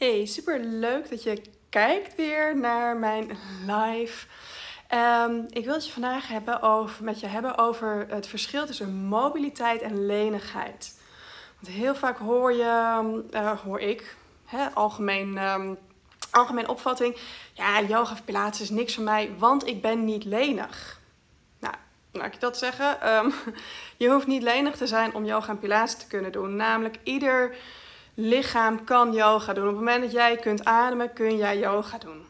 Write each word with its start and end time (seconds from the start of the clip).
Hey, 0.00 0.26
super 0.26 0.60
leuk 0.60 1.10
dat 1.10 1.22
je 1.22 1.42
kijkt 1.68 2.16
weer 2.16 2.56
naar 2.56 2.96
mijn 2.96 3.30
live. 3.66 4.26
Ehm, 4.88 5.42
ik 5.48 5.64
wil 5.64 5.74
het 5.74 5.88
vandaag 5.88 6.28
hebben 6.28 6.62
over, 6.62 7.04
met 7.04 7.20
je 7.20 7.26
hebben 7.26 7.58
over 7.58 8.06
het 8.08 8.26
verschil 8.26 8.66
tussen 8.66 8.94
mobiliteit 8.94 9.82
en 9.82 10.06
lenigheid. 10.06 10.94
Want 11.60 11.76
heel 11.76 11.94
vaak 11.94 12.18
hoor 12.18 12.52
je, 12.52 13.22
uh, 13.30 13.60
hoor 13.60 13.80
ik, 13.80 14.16
hè, 14.44 14.68
algemeen, 14.68 15.38
um, 15.38 15.78
algemeen 16.30 16.68
opvatting, 16.68 17.16
ja, 17.52 17.82
yoga 17.82 18.12
of 18.12 18.24
pilates 18.24 18.60
is 18.60 18.70
niks 18.70 18.94
voor 18.94 19.04
mij, 19.04 19.30
want 19.38 19.66
ik 19.66 19.82
ben 19.82 20.04
niet 20.04 20.24
lenig. 20.24 21.00
Nou, 21.58 21.74
laat 22.12 22.34
ik 22.34 22.40
dat 22.40 22.58
zeggen. 22.58 22.98
Je 23.96 24.08
hoeft 24.10 24.26
niet 24.26 24.42
lenig 24.42 24.76
te 24.76 24.86
zijn 24.86 25.14
om 25.14 25.24
yoga 25.24 25.48
en 25.48 25.58
pilates 25.58 25.96
te 25.96 26.06
kunnen 26.06 26.32
doen. 26.32 26.56
Namelijk 26.56 26.98
ieder 27.02 27.56
lichaam 28.20 28.84
kan 28.84 29.12
yoga 29.12 29.52
doen. 29.52 29.64
Op 29.64 29.70
het 29.70 29.78
moment 29.78 30.02
dat 30.02 30.12
jij 30.12 30.36
kunt 30.36 30.64
ademen, 30.64 31.12
kun 31.12 31.36
jij 31.36 31.58
yoga 31.58 31.98
doen. 31.98 32.26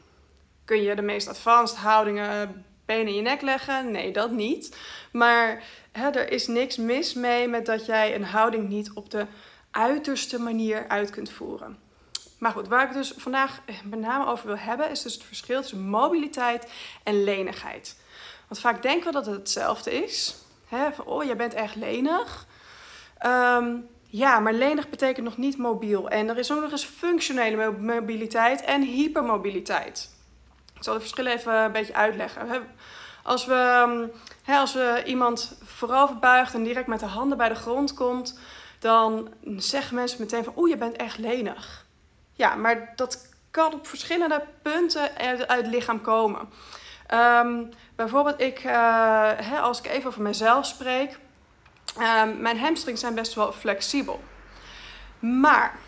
Kun 0.64 0.82
je 0.82 0.94
de 0.94 1.02
meest 1.02 1.28
advanced 1.28 1.78
houdingen 1.78 2.64
benen 2.84 3.06
in 3.06 3.14
je 3.14 3.22
nek 3.22 3.40
leggen? 3.42 3.90
Nee, 3.90 4.12
dat 4.12 4.30
niet. 4.30 4.76
Maar 5.12 5.62
hè, 5.92 6.10
er 6.10 6.32
is 6.32 6.46
niks 6.46 6.76
mis 6.76 7.14
mee 7.14 7.48
met 7.48 7.66
dat 7.66 7.86
jij 7.86 8.14
een 8.14 8.24
houding 8.24 8.68
niet 8.68 8.92
op 8.92 9.10
de 9.10 9.26
uiterste 9.70 10.40
manier 10.40 10.88
uit 10.88 11.10
kunt 11.10 11.30
voeren. 11.30 11.78
Maar 12.38 12.52
goed, 12.52 12.68
waar 12.68 12.88
ik 12.88 12.92
dus 12.92 13.12
vandaag 13.16 13.60
met 13.84 14.00
name 14.00 14.26
over 14.26 14.46
wil 14.46 14.58
hebben, 14.58 14.90
is 14.90 15.02
dus 15.02 15.14
het 15.14 15.24
verschil 15.24 15.60
tussen 15.60 15.80
mobiliteit 15.80 16.72
en 17.02 17.24
lenigheid. 17.24 17.96
Want 18.48 18.60
vaak 18.60 18.82
denken 18.82 19.06
we 19.06 19.12
dat 19.12 19.26
het 19.26 19.36
hetzelfde 19.36 20.02
is. 20.04 20.36
Hè, 20.68 20.92
van, 20.92 21.04
oh, 21.04 21.24
jij 21.24 21.36
bent 21.36 21.54
echt 21.54 21.76
lenig. 21.76 22.46
Um, 23.26 23.88
ja, 24.10 24.40
maar 24.40 24.52
lenig 24.52 24.88
betekent 24.88 25.24
nog 25.24 25.36
niet 25.36 25.58
mobiel. 25.58 26.08
En 26.08 26.28
er 26.28 26.38
is 26.38 26.52
ook 26.52 26.60
nog 26.60 26.70
eens 26.70 26.84
functionele 26.84 27.70
mobiliteit 27.70 28.62
en 28.64 28.82
hypermobiliteit. 28.82 30.10
Ik 30.74 30.82
zal 30.84 30.94
de 30.94 31.00
verschillen 31.00 31.32
even 31.32 31.54
een 31.54 31.72
beetje 31.72 31.94
uitleggen. 31.94 32.66
Als 33.22 33.46
we, 33.46 33.54
ehm, 34.46 34.58
als 34.58 34.72
we 34.72 35.02
iemand 35.06 35.58
voorover 35.64 36.18
buigt 36.18 36.54
en 36.54 36.62
direct 36.62 36.86
met 36.86 37.00
de 37.00 37.06
handen 37.06 37.38
bij 37.38 37.48
de 37.48 37.54
grond 37.54 37.94
komt, 37.94 38.38
dan 38.78 39.28
zeggen 39.56 39.94
mensen 39.94 40.20
meteen 40.20 40.44
van 40.44 40.52
oeh, 40.56 40.70
je 40.70 40.76
bent 40.76 40.96
echt 40.96 41.18
lenig. 41.18 41.86
Ja, 42.32 42.54
maar 42.54 42.92
dat 42.96 43.28
kan 43.50 43.72
op 43.72 43.86
verschillende 43.86 44.44
punten 44.62 45.16
uit 45.16 45.48
het 45.48 45.66
lichaam 45.66 46.00
komen. 46.00 46.48
Um, 47.14 47.68
bijvoorbeeld, 47.96 48.40
ik, 48.40 48.64
uh, 48.64 49.62
als 49.62 49.78
ik 49.78 49.86
even 49.86 50.08
over 50.08 50.22
mezelf 50.22 50.66
spreek, 50.66 51.18
Um, 51.98 52.40
mijn 52.40 52.58
hamstrings 52.58 53.00
zijn 53.00 53.14
best 53.14 53.34
wel 53.34 53.52
flexibel. 53.52 54.20
Maar 55.18 55.78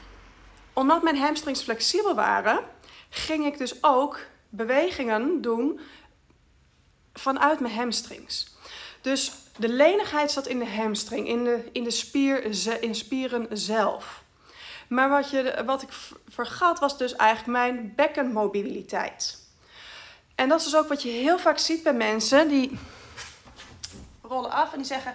omdat 0.73 1.03
mijn 1.03 1.19
hamstrings 1.19 1.63
flexibel 1.63 2.15
waren, 2.15 2.65
ging 3.11 3.47
ik 3.47 3.59
dus 3.59 3.83
ook 3.83 4.19
bewegingen 4.49 5.41
doen 5.41 5.81
vanuit 7.13 7.61
mijn 7.61 7.75
hamstrings. 7.75 8.57
Dus 9.01 9.33
de 9.57 9.69
lenigheid 9.69 10.31
zat 10.31 10.47
in 10.47 10.59
de 10.59 10.71
hamstring, 10.71 11.29
in 11.29 11.45
de, 11.45 11.69
in 11.73 11.85
de, 11.85 11.91
spier, 11.91 12.45
in 12.83 12.95
spieren 12.95 13.47
zelf. 13.51 14.23
Maar 14.89 15.09
wat, 15.09 15.31
je, 15.31 15.63
wat 15.67 15.83
ik 15.83 15.89
vergat 16.29 16.79
was 16.79 16.99
dus 16.99 17.17
eigenlijk 17.17 17.59
mijn 17.59 17.93
bekkenmobiliteit. 17.97 19.39
En 20.35 20.49
dat 20.49 20.59
is 20.59 20.65
dus 20.65 20.77
ook 20.77 20.89
wat 20.89 21.03
je 21.03 21.09
heel 21.09 21.39
vaak 21.39 21.59
ziet 21.59 21.83
bij 21.83 21.95
mensen 21.95 22.49
die 22.49 22.79
rollen 24.23 24.51
af 24.51 24.73
en 24.73 24.79
die 24.79 24.87
zeggen: 24.87 25.15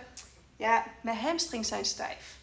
ja, 0.58 0.86
mijn 1.02 1.18
hamstrings 1.18 1.68
zijn 1.68 1.86
stijf. 1.86 2.36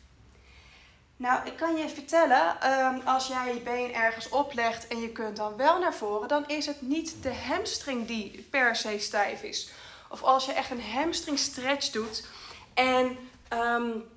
Nou, 1.17 1.47
ik 1.47 1.57
kan 1.57 1.77
je 1.77 1.89
vertellen, 1.89 2.61
ehm, 2.61 3.01
als 3.05 3.27
jij 3.27 3.55
je 3.55 3.61
been 3.61 3.95
ergens 3.95 4.29
oplegt 4.29 4.87
en 4.87 5.01
je 5.01 5.09
kunt 5.09 5.37
dan 5.37 5.57
wel 5.57 5.79
naar 5.79 5.95
voren, 5.95 6.29
dan 6.29 6.49
is 6.49 6.67
het 6.67 6.83
niet 6.83 7.23
de 7.23 7.35
hamstring 7.35 8.07
die 8.07 8.47
per 8.51 8.77
se 8.77 8.99
stijf 8.99 9.43
is. 9.43 9.71
Of 10.11 10.23
als 10.23 10.45
je 10.45 10.53
echt 10.53 10.71
een 10.71 10.83
hamstring 10.83 11.39
stretch 11.39 11.91
doet 11.91 12.27
en 12.75 13.19
um, 13.53 14.09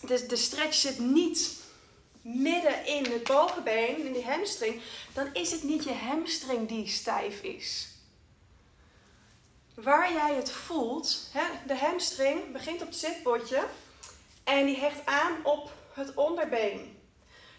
de, 0.00 0.26
de 0.26 0.36
stretch 0.36 0.74
zit 0.74 0.98
niet 0.98 1.58
midden 2.22 2.86
in 2.86 3.04
het 3.04 3.24
bovenbeen, 3.24 4.06
in 4.06 4.12
de 4.12 4.24
hamstring, 4.24 4.80
dan 5.12 5.28
is 5.32 5.50
het 5.50 5.62
niet 5.62 5.84
je 5.84 5.94
hamstring 5.94 6.68
die 6.68 6.88
stijf 6.88 7.42
is 7.42 7.89
waar 9.82 10.12
jij 10.12 10.34
het 10.34 10.50
voelt. 10.50 11.30
De 11.66 11.76
hamstring 11.76 12.52
begint 12.52 12.80
op 12.80 12.86
het 12.86 12.96
zitbotje 12.96 13.64
en 14.44 14.66
die 14.66 14.76
hecht 14.76 15.06
aan 15.06 15.44
op 15.44 15.72
het 15.92 16.14
onderbeen. 16.14 16.98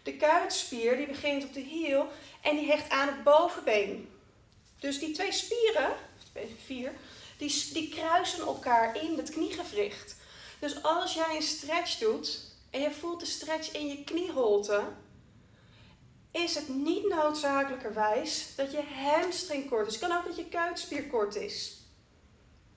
De 0.03 0.15
kuitspier 0.15 0.97
die 0.97 1.07
begint 1.07 1.43
op 1.43 1.53
de 1.53 1.59
hiel 1.59 2.07
en 2.41 2.55
die 2.55 2.71
hecht 2.71 2.89
aan 2.89 3.07
het 3.07 3.23
bovenbeen. 3.23 4.09
Dus 4.79 4.99
die 4.99 5.11
twee 5.13 5.31
spieren, 5.31 5.95
vier, 6.65 6.91
die, 7.37 7.69
die 7.73 7.89
kruisen 7.89 8.45
elkaar 8.45 9.03
in 9.03 9.17
het 9.17 9.29
kniegewricht. 9.29 10.15
Dus 10.59 10.83
als 10.83 11.13
jij 11.13 11.35
een 11.35 11.41
stretch 11.41 11.97
doet 11.97 12.39
en 12.69 12.81
je 12.81 12.91
voelt 12.91 13.19
de 13.19 13.25
stretch 13.25 13.71
in 13.71 13.87
je 13.87 14.03
knieholte, 14.03 14.83
is 16.31 16.55
het 16.55 16.67
niet 16.69 17.07
noodzakelijkerwijs 17.09 18.55
dat 18.55 18.71
je 18.71 18.81
hamstring 18.81 19.69
kort 19.69 19.87
is. 19.87 19.93
Het 19.93 20.07
kan 20.07 20.17
ook 20.17 20.25
dat 20.25 20.35
je 20.35 20.49
kuitspier 20.49 21.07
kort 21.07 21.35
is. 21.35 21.80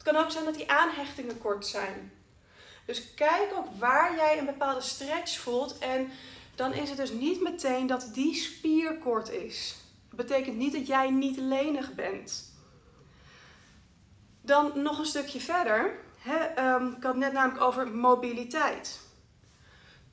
Kan 0.05 0.17
ook 0.17 0.31
zijn 0.31 0.45
dat 0.45 0.55
die 0.55 0.71
aanhechtingen 0.71 1.39
kort 1.39 1.67
zijn. 1.67 2.13
Dus 2.85 3.15
kijk 3.15 3.53
ook 3.55 3.67
waar 3.79 4.17
jij 4.17 4.39
een 4.39 4.47
bepaalde 4.47 4.81
stretch 4.81 5.39
voelt. 5.39 5.79
En 5.79 6.11
dan 6.55 6.73
is 6.73 6.89
het 6.89 6.99
dus 6.99 7.11
niet 7.11 7.43
meteen 7.43 7.87
dat 7.87 8.11
die 8.13 8.35
spier 8.35 8.99
kort 8.99 9.31
is. 9.31 9.77
Dat 10.09 10.27
betekent 10.27 10.57
niet 10.57 10.73
dat 10.73 10.87
jij 10.87 11.11
niet 11.11 11.37
lenig 11.37 11.95
bent. 11.95 12.53
Dan 14.41 14.83
nog 14.83 14.99
een 14.99 15.07
stukje 15.07 15.41
verder. 15.41 16.03
Um, 16.59 16.87
ik 16.97 17.03
had 17.03 17.13
het 17.13 17.17
net 17.17 17.33
namelijk 17.33 17.65
over 17.65 17.89
mobiliteit. 17.89 19.01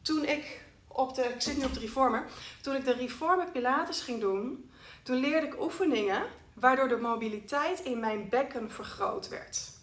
Toen 0.01 0.25
ik 0.25 0.63
op 0.87 1.15
de, 1.15 1.23
ik 1.23 1.73
reformer, 1.79 2.25
toen 2.61 2.75
ik 2.75 2.85
de 2.85 2.93
reformer 2.93 3.51
pilates 3.51 4.01
ging 4.01 4.19
doen, 4.19 4.71
toen 5.03 5.15
leerde 5.15 5.47
ik 5.47 5.61
oefeningen 5.61 6.23
waardoor 6.53 6.87
de 6.87 6.97
mobiliteit 6.97 7.79
in 7.79 7.99
mijn 7.99 8.29
bekken 8.29 8.71
vergroot 8.71 9.27
werd. 9.27 9.79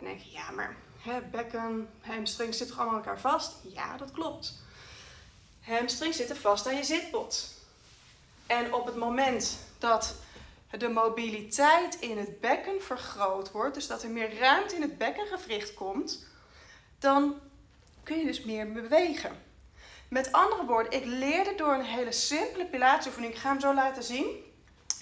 En 0.00 0.06
denk 0.06 0.20
je, 0.20 0.30
ja, 0.30 0.50
maar 0.50 0.76
bekken, 1.30 1.90
hamstring 2.00 2.54
zitten 2.54 2.76
allemaal 2.76 2.94
aan 2.94 3.00
elkaar 3.04 3.20
vast? 3.20 3.52
Ja, 3.62 3.96
dat 3.96 4.10
klopt. 4.10 4.54
Hamstring 5.60 6.14
zitten 6.14 6.36
vast 6.36 6.66
aan 6.66 6.76
je 6.76 6.84
zitbot. 6.84 7.48
En 8.46 8.74
op 8.74 8.86
het 8.86 8.96
moment 8.96 9.58
dat 9.78 10.14
de 10.70 10.88
mobiliteit 10.88 11.94
in 11.94 12.18
het 12.18 12.40
bekken 12.40 12.82
vergroot 12.82 13.50
wordt, 13.50 13.74
dus 13.74 13.86
dat 13.86 14.02
er 14.02 14.10
meer 14.10 14.38
ruimte 14.38 14.74
in 14.74 14.82
het 14.82 14.98
bekkengewricht 14.98 15.74
komt, 15.74 16.26
dan 16.98 17.34
kun 18.02 18.18
je 18.18 18.24
dus 18.24 18.44
meer 18.44 18.72
bewegen. 18.72 19.42
Met 20.08 20.32
andere 20.32 20.64
woorden, 20.64 20.92
ik 20.92 21.04
leerde 21.04 21.54
door 21.54 21.74
een 21.74 21.84
hele 21.84 22.12
simpele 22.12 22.66
pilatesoefening, 22.66 23.32
ik 23.32 23.38
ga 23.38 23.48
hem 23.50 23.60
zo 23.60 23.74
laten 23.74 24.02
zien, 24.02 24.26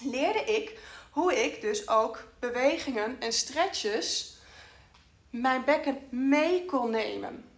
leerde 0.01 0.43
ik 0.43 0.79
hoe 1.09 1.45
ik 1.45 1.61
dus 1.61 1.87
ook 1.87 2.23
bewegingen 2.39 3.15
en 3.19 3.33
stretches 3.33 4.37
mijn 5.29 5.63
bekken 5.63 6.07
mee 6.09 6.65
kon 6.65 6.89
nemen. 6.91 7.49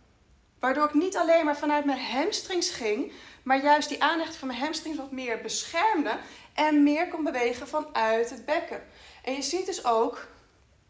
Waardoor 0.60 0.86
ik 0.86 0.94
niet 0.94 1.18
alleen 1.18 1.46
maar 1.46 1.58
vanuit 1.58 1.86
mijn 1.86 2.00
hamstrings 2.00 2.70
ging, 2.70 3.12
maar 3.44 3.64
juist 3.64 3.90
die 3.90 4.04
aanhechting 4.04 4.40
van 4.40 4.48
mijn 4.48 4.60
hamstrings 4.60 4.98
wat 4.98 5.12
meer 5.12 5.42
beschermde 5.42 6.20
en 6.54 6.84
meer 6.84 7.08
kon 7.08 7.24
bewegen 7.24 7.68
vanuit 7.68 8.30
het 8.30 8.46
bekken. 8.46 8.84
En 9.24 9.34
je 9.34 9.42
ziet 9.42 9.66
dus 9.66 9.86
ook, 9.86 10.28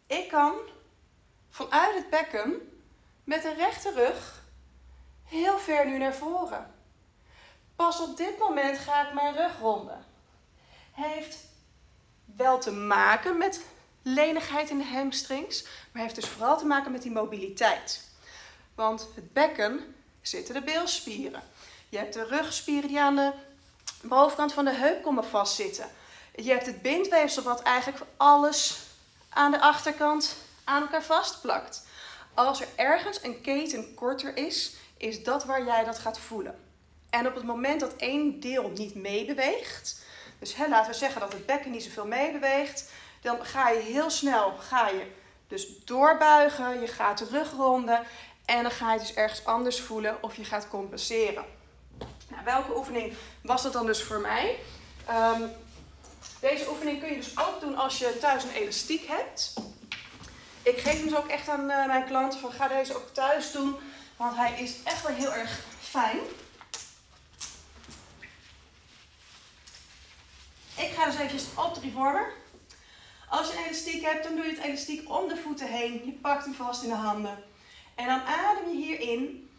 ik 0.08 0.28
kan 0.28 0.54
vanuit 1.50 1.96
het 1.96 2.10
bekken 2.10 2.72
met 3.24 3.44
een 3.44 3.56
rechte 3.56 3.92
rug 3.92 4.44
heel 5.26 5.60
ver 5.60 5.88
nu 5.88 5.98
naar 5.98 6.16
voren. 6.16 6.74
Pas 7.76 8.02
op 8.02 8.18
dit 8.18 8.38
moment 8.38 8.78
ga 8.78 9.08
ik 9.08 9.14
mijn 9.14 9.36
rug 9.36 9.60
ronden. 9.60 10.06
Heeft 10.92 11.38
wel 12.26 12.60
te 12.60 12.72
maken 12.72 13.38
met 13.38 13.66
lenigheid 14.02 14.70
in 14.70 14.78
de 14.78 14.84
hamstrings, 14.84 15.66
maar 15.92 16.02
heeft 16.02 16.16
dus 16.16 16.28
vooral 16.28 16.58
te 16.58 16.66
maken 16.66 16.92
met 16.92 17.02
die 17.02 17.12
mobiliteit. 17.12 18.10
Want 18.76 19.08
het 19.16 19.34
bekken 19.34 19.96
zitten 20.22 20.54
de 20.54 20.62
beelspieren. 20.62 21.44
Je 21.90 21.98
hebt 21.98 22.14
de 22.14 22.24
rugspieren 22.24 22.88
die 22.88 23.00
aan 23.00 23.16
de 23.16 23.32
bovenkant 24.02 24.54
van 24.54 24.66
de 24.66 24.74
heup 24.74 25.04
komen 25.04 25.26
vastzitten. 25.26 25.90
Je 26.36 26.50
hebt 26.52 26.66
het 26.66 26.82
bindweefsel 26.82 27.44
wat 27.44 27.62
eigenlijk 27.62 28.04
alles 28.18 28.80
aan 29.30 29.52
de 29.52 29.60
achterkant 29.60 30.36
aan 30.64 30.82
elkaar 30.82 31.04
vastplakt. 31.04 31.86
Als 32.34 32.62
er 32.62 32.68
ergens 32.76 33.24
een 33.24 33.42
keten 33.42 33.94
korter 33.94 34.38
is, 34.38 34.76
is 34.98 35.24
dat 35.24 35.46
waar 35.46 35.66
jij 35.66 35.84
dat 35.84 36.00
gaat 36.00 36.20
voelen. 36.20 36.60
En 37.10 37.28
op 37.28 37.36
het 37.36 37.44
moment 37.44 37.80
dat 37.80 37.96
één 37.96 38.40
deel 38.40 38.70
niet 38.70 38.96
meebeweegt, 38.96 40.02
dus 40.40 40.56
hè, 40.56 40.68
laten 40.68 40.92
we 40.92 40.98
zeggen 40.98 41.22
dat 41.22 41.34
het 41.34 41.46
bekken 41.46 41.72
niet 41.72 41.84
zoveel 41.84 42.06
meebeweegt, 42.06 42.92
dan 43.22 43.46
ga 43.46 43.70
je 43.70 43.80
heel 43.80 44.10
snel 44.10 44.54
ga 44.60 44.88
je 44.88 45.12
dus 45.48 45.68
doorbuigen, 45.86 46.82
je 46.82 46.88
gaat 46.88 47.18
terugronden 47.18 48.04
en 48.46 48.62
dan 48.62 48.72
ga 48.72 48.94
je 48.94 49.00
dus 49.00 49.14
ergens 49.14 49.46
anders 49.46 49.82
voelen 49.82 50.24
of 50.24 50.36
je 50.36 50.46
gaat 50.46 50.68
compenseren. 50.68 51.46
Nou, 52.28 52.44
welke 52.44 52.78
oefening 52.78 53.14
was 53.42 53.64
dat 53.64 53.74
dan 53.74 53.86
dus 53.86 54.04
voor 54.04 54.20
mij? 54.20 54.60
Ehm, 55.06 55.42
deze 56.40 56.70
oefening 56.70 57.00
kun 57.00 57.10
je 57.10 57.16
dus 57.16 57.40
ook 57.40 57.60
doen 57.60 57.78
als 57.78 57.98
je 57.98 58.18
thuis 58.18 58.44
een 58.44 58.52
elastiek 58.52 59.08
hebt. 59.08 59.54
Ik 60.64 60.78
geef 60.78 60.94
hem 60.94 61.08
dus 61.08 61.18
ook 61.18 61.28
echt 61.28 61.50
aan 61.50 61.70
uh, 61.70 61.86
mijn 61.86 62.06
klanten 62.06 62.40
van 62.40 62.52
ga 62.52 62.68
deze 62.68 62.96
ook 62.96 63.14
thuis 63.14 63.52
doen, 63.52 63.76
want 64.18 64.36
hij 64.36 64.62
is 64.62 64.76
echt 64.84 65.08
wel 65.08 65.16
heel 65.16 65.34
erg 65.34 65.60
fijn. 65.80 66.20
Ik 70.78 70.92
ga 70.96 71.06
dus 71.06 71.16
eventjes 71.16 71.46
op 71.56 71.74
de 71.74 71.80
reformer. 71.80 72.34
Als 73.32 73.52
je 73.52 73.58
een 73.58 73.64
elastiek 73.64 74.04
hebt, 74.04 74.24
dan 74.24 74.36
doe 74.36 74.46
je 74.46 74.52
het 74.52 74.64
elastiek 74.64 75.10
om 75.10 75.28
de 75.28 75.38
voeten 75.38 75.68
heen. 75.68 76.06
Je 76.06 76.12
pakt 76.12 76.46
hem 76.46 76.54
vast 76.54 76.84
in 76.84 76.90
de 76.90 76.96
handen. 76.96 77.44
En 77.96 78.06
dan 78.06 78.22
adem 78.22 78.70
je 78.70 78.76
hierin. 78.76 79.50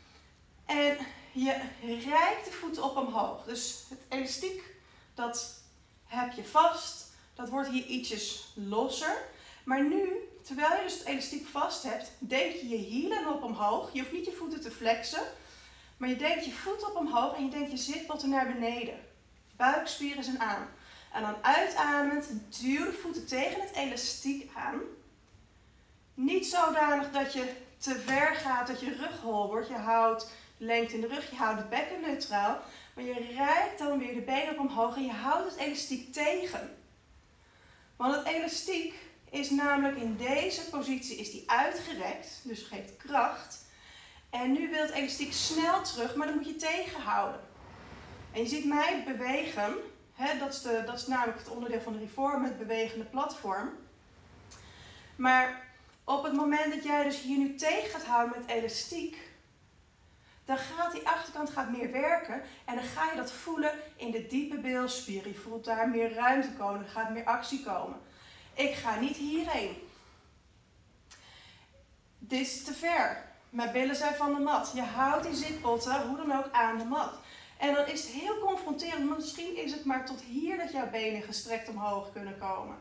En 0.67 0.99
je 1.33 1.61
rijkt 2.05 2.45
de 2.45 2.53
voeten 2.61 2.83
op 2.83 2.97
omhoog. 2.97 3.45
Dus 3.45 3.85
het 3.89 3.99
elastiek, 4.09 4.63
dat 5.15 5.63
heb 6.07 6.33
je 6.33 6.45
vast. 6.45 7.11
Dat 7.35 7.49
wordt 7.49 7.69
hier 7.69 7.85
ietsjes 7.85 8.53
losser. 8.55 9.17
Maar 9.65 9.85
nu, 9.85 10.29
terwijl 10.43 10.77
je 10.77 10.83
dus 10.83 10.99
het 10.99 11.07
elastiek 11.07 11.47
vast 11.47 11.83
hebt, 11.83 12.11
denk 12.19 12.53
je 12.53 12.69
je 12.69 12.77
hielen 12.77 13.29
op 13.35 13.43
omhoog. 13.43 13.93
Je 13.93 14.01
hoeft 14.01 14.13
niet 14.13 14.25
je 14.25 14.33
voeten 14.33 14.61
te 14.61 14.71
flexen. 14.71 15.23
Maar 15.97 16.09
je 16.09 16.17
denkt 16.17 16.45
je 16.45 16.53
voeten 16.53 16.89
op 16.89 16.97
omhoog 16.97 17.37
en 17.37 17.45
je 17.45 17.51
denkt 17.51 17.71
je 17.71 17.77
zitbotten 17.77 18.29
naar 18.29 18.53
beneden. 18.53 19.01
Buikspieren 19.57 20.25
zijn 20.25 20.41
aan. 20.41 20.69
En 21.13 21.23
dan 21.23 21.35
uitademend 21.43 22.29
duw 22.61 22.85
de 22.85 22.93
voeten 22.93 23.27
tegen 23.27 23.61
het 23.61 23.75
elastiek 23.75 24.51
aan. 24.55 24.81
Niet 26.15 26.47
zodanig 26.47 27.11
dat 27.11 27.33
je 27.33 27.53
te 27.79 27.95
ver 27.95 28.35
gaat, 28.35 28.67
dat 28.67 28.81
je 28.81 28.97
rug 28.97 29.21
hol 29.21 29.47
wordt. 29.47 29.69
Je 29.69 29.75
houdt 29.75 30.31
lengte 30.57 30.95
in 30.95 31.01
de 31.01 31.07
rug, 31.07 31.31
je 31.31 31.37
houdt 31.37 31.59
het 31.59 31.69
bekken 31.69 32.01
neutraal. 32.01 32.61
Maar 32.95 33.05
je 33.05 33.33
rijdt 33.35 33.79
dan 33.79 33.99
weer 33.99 34.15
de 34.15 34.21
benen 34.21 34.53
op 34.53 34.59
omhoog 34.59 34.97
en 34.97 35.05
je 35.05 35.13
houdt 35.13 35.51
het 35.51 35.61
elastiek 35.61 36.13
tegen. 36.13 36.77
Want 37.97 38.15
het 38.15 38.27
elastiek 38.27 38.95
is 39.31 39.51
namelijk 39.51 39.97
in 39.97 40.17
deze 40.17 40.69
positie 40.71 41.17
is 41.17 41.31
die 41.31 41.51
uitgerekt, 41.51 42.41
dus 42.43 42.63
geeft 42.63 42.97
kracht. 42.97 43.65
En 44.31 44.53
nu 44.53 44.71
wil 44.71 44.83
het 44.83 44.91
elastiek 44.91 45.33
snel 45.33 45.83
terug, 45.83 46.15
maar 46.15 46.27
dan 46.27 46.37
moet 46.37 46.47
je 46.47 46.57
tegenhouden. 46.57 47.41
En 48.33 48.43
je 48.43 48.49
ziet 48.49 48.65
mij 48.65 49.03
bewegen 49.07 49.75
dat, 50.39 50.53
is 50.53 50.63
de, 50.63 50.83
dat 50.87 50.99
is 50.99 51.07
namelijk 51.07 51.39
het 51.39 51.49
onderdeel 51.49 51.81
van 51.81 51.93
de 51.93 51.99
reform, 51.99 52.45
het 52.45 52.59
bewegende 52.59 53.05
platform. 53.05 53.71
Maar 55.17 55.65
op 56.05 56.23
het 56.23 56.33
moment 56.33 56.75
dat 56.75 56.85
jij 56.85 57.05
dus 57.05 57.21
hier 57.21 57.39
nu 57.39 57.55
tegen 57.55 57.91
gaat 57.91 58.05
houden 58.05 58.39
met 58.39 58.49
elastiek, 58.49 59.31
dan 60.45 60.59
gaat 60.59 60.93
die 60.93 61.09
achterkant 61.09 61.51
gaat 61.51 61.71
meer 61.71 61.93
werken 61.93 62.43
en 62.65 62.75
dan 62.75 62.85
ga 62.85 63.11
je 63.11 63.17
dat 63.17 63.33
voelen 63.33 63.73
in 63.97 64.11
de 64.11 64.27
diepe 64.27 64.59
beelspier. 64.59 65.29
Je 65.29 65.35
voelt 65.35 65.65
daar 65.65 65.89
meer 65.89 66.15
ruimte 66.15 66.53
komen, 66.53 66.85
er 66.85 66.91
gaat 66.91 67.11
meer 67.11 67.25
actie 67.25 67.63
komen. 67.63 67.99
Ik 68.55 68.75
ga 68.75 69.01
niet 69.01 69.17
hierheen. 69.17 69.89
Dit 72.19 72.41
is 72.41 72.65
te 72.65 72.73
ver. 72.73 73.31
Mijn 73.51 73.73
billen 73.73 73.97
zijn 73.97 74.15
van 74.15 74.35
de 74.35 74.41
mat. 74.41 74.73
Je 74.75 74.83
houdt 74.83 75.25
die 75.25 75.35
zitbotten 75.35 76.07
hoe 76.07 76.17
dan 76.17 76.39
ook 76.39 76.53
aan 76.53 76.79
de 76.79 76.85
mat. 76.85 77.15
En 77.63 77.75
dan 77.75 77.87
is 77.87 78.03
het 78.03 78.13
heel 78.13 78.39
confronterend. 78.39 79.17
Misschien 79.17 79.57
is 79.57 79.73
het 79.73 79.85
maar 79.85 80.07
tot 80.07 80.21
hier 80.21 80.57
dat 80.57 80.73
jouw 80.73 80.91
benen 80.91 81.23
gestrekt 81.23 81.69
omhoog 81.69 82.13
kunnen 82.13 82.39
komen. 82.39 82.77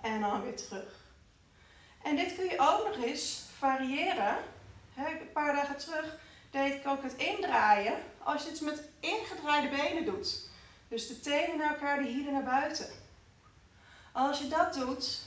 En 0.00 0.20
dan 0.20 0.42
weer 0.42 0.56
terug. 0.56 0.94
En 2.02 2.16
dit 2.16 2.34
kun 2.34 2.44
je 2.44 2.58
ook 2.58 2.86
nog 2.86 3.04
eens 3.04 3.42
variëren. 3.58 4.36
een 4.96 5.32
paar 5.32 5.54
dagen 5.54 5.76
terug 5.76 6.16
deed 6.50 6.74
ik 6.74 6.86
ook 6.86 7.02
het 7.02 7.14
indraaien. 7.14 7.94
Als 8.18 8.42
je 8.42 8.50
het 8.50 8.60
met 8.60 8.88
ingedraaide 9.00 9.68
benen 9.68 10.04
doet. 10.04 10.48
Dus 10.88 11.08
de 11.08 11.20
tenen 11.20 11.58
naar 11.58 11.72
elkaar, 11.72 12.02
de 12.02 12.08
hielen 12.08 12.32
naar 12.32 12.42
buiten. 12.42 12.88
Als 14.12 14.38
je 14.38 14.48
dat 14.48 14.74
doet, 14.74 15.20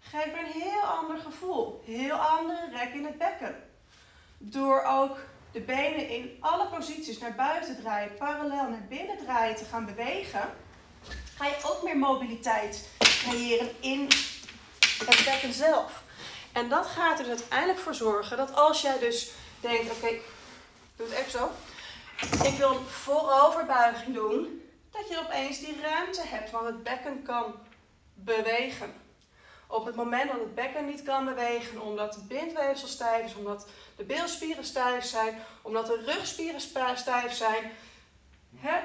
geeft 0.00 0.24
je 0.24 0.38
een 0.38 0.62
heel 0.62 0.82
ander 0.82 1.18
gevoel. 1.18 1.82
Heel 1.84 2.16
andere 2.16 2.70
rek 2.70 2.92
in 2.92 3.04
het 3.04 3.18
bekken. 3.18 3.62
Door 4.38 4.82
ook 4.82 5.18
de 5.52 5.60
benen 5.60 6.08
in 6.08 6.36
alle 6.40 6.66
posities 6.66 7.18
naar 7.18 7.34
buiten 7.34 7.80
draaien, 7.80 8.14
parallel 8.14 8.68
naar 8.68 8.86
binnen 8.88 9.18
draaien 9.24 9.56
te 9.56 9.64
gaan 9.64 9.86
bewegen, 9.86 10.42
ga 11.36 11.46
je 11.46 11.56
ook 11.64 11.82
meer 11.82 11.96
mobiliteit 11.96 12.88
creëren 12.98 13.70
in 13.80 14.08
het 14.98 15.22
bekken 15.24 15.52
zelf. 15.52 16.02
En 16.52 16.68
dat 16.68 16.86
gaat 16.86 17.18
er 17.18 17.24
dus 17.24 17.40
uiteindelijk 17.40 17.78
voor 17.78 17.94
zorgen 17.94 18.36
dat 18.36 18.54
als 18.54 18.80
jij 18.80 18.98
dus 18.98 19.30
denkt, 19.60 19.92
oké, 19.92 20.08
doe 20.96 21.08
het 21.08 21.18
even 21.18 21.30
zo. 21.30 21.50
Ik 22.44 22.56
wil 22.56 22.70
een 22.70 22.86
vooroverbuiging 22.86 24.14
doen, 24.14 24.62
dat 24.90 25.08
je 25.08 25.18
opeens 25.18 25.58
die 25.58 25.80
ruimte 25.82 26.22
hebt, 26.24 26.50
want 26.50 26.66
het 26.66 26.82
bekken 26.82 27.22
kan 27.22 27.54
bewegen. 28.14 28.94
Op 29.70 29.84
het 29.84 29.94
moment 29.94 30.30
dat 30.30 30.40
het 30.40 30.54
bekken 30.54 30.86
niet 30.86 31.02
kan 31.02 31.24
bewegen, 31.24 31.80
omdat 31.80 32.14
het 32.14 32.28
bindweefsel 32.28 32.88
stijf 32.88 33.24
is, 33.24 33.34
omdat 33.34 33.66
de 33.96 34.04
beelspieren 34.04 34.64
stijf 34.64 35.04
zijn, 35.04 35.38
omdat 35.62 35.86
de 35.86 36.02
rugspieren 36.06 36.60
stijf 36.94 37.32
zijn, 37.32 37.72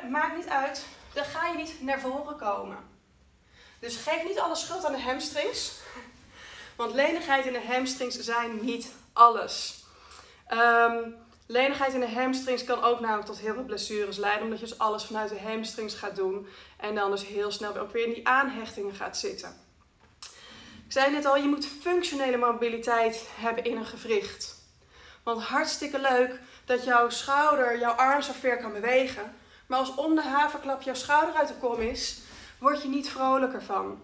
maakt 0.09 0.35
niet 0.35 0.47
uit, 0.47 0.85
dan 1.13 1.25
ga 1.25 1.47
je 1.47 1.57
niet 1.57 1.81
naar 1.81 1.99
voren 1.99 2.37
komen. 2.37 2.77
Dus 3.79 3.95
geef 3.95 4.23
niet 4.23 4.39
alle 4.39 4.55
schuld 4.55 4.85
aan 4.85 4.91
de 4.91 5.01
hamstrings, 5.01 5.79
want 6.77 6.93
lenigheid 6.93 7.45
in 7.45 7.53
de 7.53 7.65
hamstrings 7.67 8.19
zijn 8.19 8.65
niet 8.65 8.91
alles. 9.13 9.83
Um, 10.49 11.15
lenigheid 11.45 11.93
in 11.93 11.99
de 11.99 12.11
hamstrings 12.11 12.63
kan 12.63 12.83
ook 12.83 12.99
namelijk 12.99 13.27
tot 13.27 13.39
heel 13.39 13.53
veel 13.53 13.63
blessures 13.63 14.17
leiden, 14.17 14.43
omdat 14.43 14.59
je 14.59 14.65
dus 14.65 14.77
alles 14.77 15.03
vanuit 15.03 15.29
de 15.29 15.39
hamstrings 15.39 15.93
gaat 15.93 16.15
doen 16.15 16.47
en 16.77 16.95
dan 16.95 17.11
dus 17.11 17.25
heel 17.25 17.51
snel 17.51 17.77
ook 17.77 17.91
weer 17.91 18.07
in 18.07 18.13
die 18.13 18.27
aanhechtingen 18.27 18.95
gaat 18.95 19.17
zitten. 19.17 19.64
Ik 20.85 20.91
zei 20.91 21.11
net 21.11 21.25
al, 21.25 21.37
je 21.37 21.47
moet 21.47 21.67
functionele 21.81 22.37
mobiliteit 22.37 23.29
hebben 23.35 23.63
in 23.63 23.77
een 23.77 23.85
gewricht. 23.85 24.55
Want 25.23 25.43
hartstikke 25.43 25.99
leuk 25.99 26.39
dat 26.65 26.83
jouw 26.83 27.09
schouder, 27.09 27.79
jouw 27.79 27.93
arm 27.93 28.21
zo 28.21 28.31
ver 28.33 28.57
kan 28.57 28.73
bewegen. 28.73 29.35
Maar 29.65 29.79
als 29.79 29.95
om 29.95 30.15
de 30.15 30.21
haverklap 30.21 30.81
jouw 30.81 30.93
schouder 30.93 31.35
uit 31.35 31.47
de 31.47 31.53
kom 31.53 31.79
is, 31.79 32.21
word 32.59 32.81
je 32.81 32.87
niet 32.87 33.09
vrolijker 33.09 33.63
van. 33.63 34.01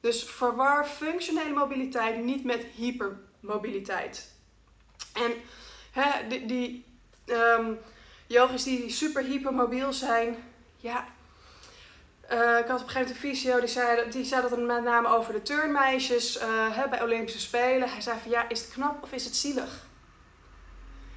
Dus 0.00 0.24
verwar 0.24 0.86
functionele 0.86 1.54
mobiliteit 1.54 2.24
niet 2.24 2.44
met 2.44 2.64
hypermobiliteit. 2.74 4.32
En 5.12 5.32
hè, 5.92 6.28
die, 6.28 6.46
die 6.46 6.84
um, 7.26 7.78
yogis 8.26 8.62
die 8.62 8.90
super 8.90 9.22
hypermobiel 9.22 9.92
zijn, 9.92 10.36
ja, 10.76 11.06
uh, 12.32 12.58
ik 12.58 12.66
had 12.66 12.80
op 12.80 12.86
een 12.86 12.92
gegeven 12.92 12.94
moment 12.94 13.10
een 13.10 13.14
visio, 13.14 13.58
die 13.58 13.68
zei, 13.68 14.10
die 14.10 14.24
zei 14.24 14.42
dat 14.42 14.50
het 14.50 14.60
met 14.60 14.82
name 14.82 15.08
over 15.08 15.32
de 15.32 15.42
turnmeisjes 15.42 16.42
uh, 16.42 16.86
bij 16.90 17.02
Olympische 17.02 17.40
Spelen. 17.40 17.90
Hij 17.90 18.00
zei 18.00 18.18
van 18.22 18.30
ja, 18.30 18.48
is 18.48 18.60
het 18.60 18.70
knap 18.70 19.02
of 19.02 19.12
is 19.12 19.24
het 19.24 19.36
zielig? 19.36 19.86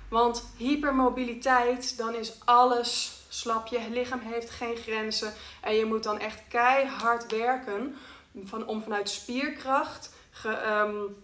Want 0.10 0.44
hypermobiliteit, 0.58 1.98
dan 1.98 2.16
is 2.16 2.40
alles 2.46 3.22
slap. 3.30 3.68
Je 3.68 3.90
lichaam 3.90 4.20
heeft 4.20 4.50
geen 4.50 4.76
grenzen. 4.76 5.34
En 5.62 5.76
je 5.76 5.86
moet 5.86 6.04
dan 6.04 6.20
echt 6.20 6.42
keihard 6.50 7.32
werken 7.32 7.98
van, 8.44 8.68
om 8.68 8.84
vanuit 8.84 9.10
spierkracht, 9.10 10.14
um, 10.46 11.24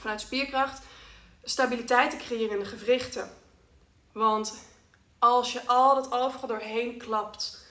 vanuit 0.00 0.20
spierkracht 0.20 0.82
stabiliteit 1.44 2.10
te 2.10 2.16
creëren 2.16 2.50
in 2.50 2.58
de 2.58 2.64
gewrichten. 2.64 3.30
Want 4.12 4.54
als 5.18 5.52
je 5.52 5.66
al 5.66 5.94
dat 5.94 6.12
overige 6.12 6.46
doorheen 6.46 6.98
klapt 6.98 7.63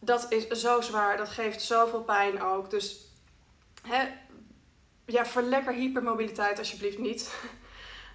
dat 0.00 0.32
is 0.32 0.48
zo 0.48 0.80
zwaar. 0.80 1.16
Dat 1.16 1.28
geeft 1.28 1.62
zoveel 1.62 2.02
pijn 2.02 2.42
ook. 2.42 2.70
Dus 2.70 2.96
hè, 3.82 4.08
ja, 5.06 5.26
verlekker 5.26 5.72
hypermobiliteit 5.72 6.58
alsjeblieft 6.58 6.98
niet. 6.98 7.30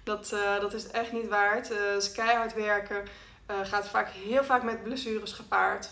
Dat, 0.04 0.30
uh, 0.32 0.60
dat 0.60 0.74
is 0.74 0.86
echt 0.86 1.12
niet 1.12 1.28
waard. 1.28 1.70
Uh, 1.70 1.78
keihard 2.14 2.54
werken 2.54 3.04
uh, 3.50 3.56
gaat 3.62 3.88
vaak, 3.88 4.08
heel 4.08 4.44
vaak 4.44 4.62
met 4.62 4.82
blessures 4.82 5.32
gepaard. 5.32 5.88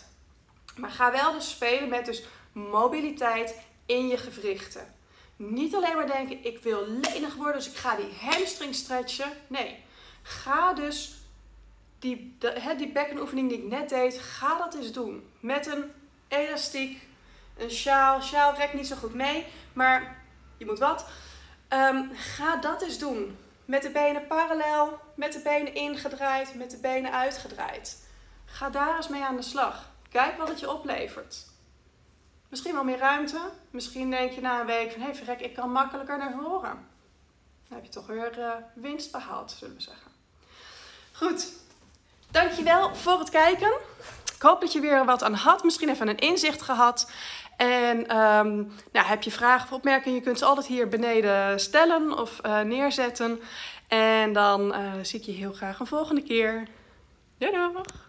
Maar 0.75 0.89
ga 0.89 1.11
wel 1.11 1.31
dus 1.31 1.49
spelen 1.49 1.89
met 1.89 2.05
dus 2.05 2.23
mobiliteit 2.51 3.59
in 3.85 4.07
je 4.07 4.17
gewrichten. 4.17 4.93
Niet 5.35 5.75
alleen 5.75 5.95
maar 5.95 6.07
denken, 6.07 6.45
ik 6.45 6.63
wil 6.63 6.87
lenig 6.87 7.35
worden, 7.35 7.53
dus 7.53 7.69
ik 7.69 7.75
ga 7.75 7.95
die 7.95 8.11
hamstring 8.19 8.75
stretchen. 8.75 9.31
Nee, 9.47 9.83
ga 10.21 10.73
dus 10.73 11.14
die, 12.05 12.35
de, 12.39 12.73
die 12.77 12.91
bekkenoefening 12.91 13.49
die 13.49 13.57
ik 13.57 13.69
net 13.69 13.89
deed, 13.89 14.19
ga 14.19 14.57
dat 14.57 14.73
eens 14.73 14.91
doen. 14.91 15.29
Met 15.39 15.67
een 15.67 15.91
elastiek, 16.27 17.07
een 17.57 17.71
sjaal. 17.71 18.21
Sjaal 18.21 18.53
rekt 18.53 18.73
niet 18.73 18.87
zo 18.87 18.95
goed 18.95 19.13
mee, 19.13 19.45
maar 19.73 20.23
je 20.57 20.65
moet 20.65 20.79
wat. 20.79 21.05
Ehm, 21.67 22.03
ga 22.13 22.55
dat 22.55 22.81
eens 22.81 22.99
doen. 22.99 23.37
Met 23.65 23.81
de 23.81 23.89
benen 23.89 24.27
parallel, 24.27 24.99
met 25.15 25.33
de 25.33 25.39
benen 25.39 25.73
ingedraaid, 25.73 26.55
met 26.55 26.71
de 26.71 26.77
benen 26.77 27.11
uitgedraaid. 27.11 28.07
Ga 28.45 28.69
daar 28.69 28.95
eens 28.95 29.07
mee 29.07 29.23
aan 29.23 29.35
de 29.35 29.41
slag. 29.41 29.91
Kijk 30.09 30.37
wat 30.37 30.47
het 30.47 30.59
je 30.59 30.71
oplevert. 30.71 31.45
Misschien 32.49 32.73
wel 32.73 32.83
meer 32.83 32.97
ruimte. 32.97 33.39
Misschien 33.69 34.09
denk 34.09 34.31
je 34.31 34.41
na 34.41 34.59
een 34.59 34.65
week 34.65 34.91
van, 34.91 35.01
hé 35.01 35.07
hey, 35.07 35.15
verrek, 35.15 35.39
ik 35.39 35.53
kan 35.53 35.71
makkelijker 35.71 36.17
naar 36.17 36.35
voren. 36.41 36.87
Dan 37.67 37.77
heb 37.77 37.83
je 37.83 37.89
toch 37.89 38.07
weer 38.07 38.39
uh, 38.39 38.53
winst 38.73 39.11
behaald, 39.11 39.51
zullen 39.51 39.75
we 39.75 39.81
zeggen. 39.81 40.11
Goed, 41.11 41.64
Dankjewel 42.35 42.95
voor 42.95 43.19
het 43.19 43.29
kijken. 43.29 43.71
Ik 44.35 44.41
hoop 44.41 44.61
dat 44.61 44.73
je 44.73 44.79
weer 44.79 45.05
wat 45.05 45.23
aan 45.23 45.33
had. 45.33 45.63
Misschien 45.63 45.89
even 45.89 46.07
een 46.07 46.17
inzicht 46.17 46.61
gehad. 46.61 47.11
En 47.57 48.07
ehm, 48.07 48.55
nou, 48.91 49.05
heb 49.07 49.23
je 49.23 49.31
vragen 49.31 49.65
of 49.65 49.73
opmerkingen, 49.73 50.17
je 50.17 50.23
kunt 50.23 50.39
ze 50.39 50.45
altijd 50.45 50.65
hier 50.65 50.87
beneden 50.87 51.59
stellen 51.59 52.17
of 52.19 52.39
uh, 52.45 52.59
neerzetten. 52.61 53.39
En 53.87 54.33
dan 54.33 54.75
uh, 54.75 54.91
zie 55.01 55.19
ik 55.19 55.25
je 55.25 55.31
heel 55.31 55.53
graag 55.53 55.79
een 55.79 55.87
volgende 55.87 56.21
keer. 56.21 56.67
Doei 57.37 57.51
doeg! 57.51 58.04